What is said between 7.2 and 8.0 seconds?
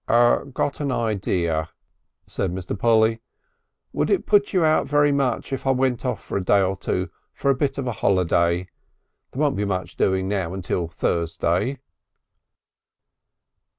for a bit of a